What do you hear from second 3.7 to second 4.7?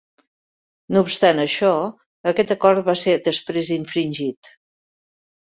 infringit.